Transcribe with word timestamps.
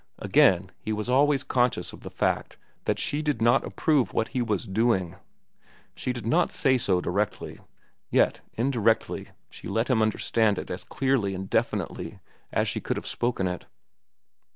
Again, 0.17 0.71
he 0.79 0.91
was 0.91 1.11
always 1.11 1.43
conscious 1.43 1.93
of 1.93 2.01
the 2.01 2.09
fact 2.09 2.57
that 2.85 2.97
she 2.97 3.21
did 3.21 3.39
not 3.39 3.63
approve 3.63 4.13
what 4.15 4.29
he 4.29 4.41
was 4.41 4.65
doing. 4.65 5.15
She 5.93 6.11
did 6.11 6.25
not 6.25 6.49
say 6.49 6.79
so 6.79 7.01
directly. 7.01 7.59
Yet 8.09 8.41
indirectly 8.55 9.27
she 9.51 9.67
let 9.67 9.89
him 9.91 10.01
understand 10.01 10.57
it 10.57 10.71
as 10.71 10.83
clearly 10.83 11.35
and 11.35 11.47
definitely 11.47 12.19
as 12.51 12.67
she 12.67 12.81
could 12.81 12.97
have 12.97 13.05
spoken 13.05 13.47
it. 13.47 13.65